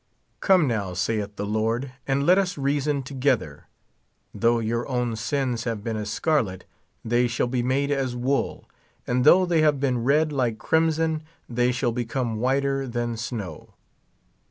Come 0.39 0.67
now, 0.67 0.95
saith 0.95 1.35
the 1.35 1.45
Lord, 1.45 1.91
and 2.07 2.25
let 2.25 2.39
us 2.39 2.57
reason 2.57 3.03
together; 3.03 3.67
though 4.33 4.57
your 4.57 4.89
own 4.89 5.15
sins 5.15 5.65
have 5.65 5.83
been 5.83 5.95
as 5.95 6.09
scarlet, 6.09 6.65
they 7.05 7.27
shall 7.27 7.45
be 7.45 7.61
made 7.61 7.91
as 7.91 8.15
wool; 8.15 8.67
and 9.05 9.25
though 9.25 9.45
they 9.45 9.61
have 9.61 9.79
been 9.79 10.03
red 10.03 10.31
like 10.31 10.57
crimson, 10.57 11.21
they 11.47 11.71
shall 11.71 11.91
become 11.91 12.37
whiter 12.39 12.87
than 12.87 13.15
snow. 13.15 13.75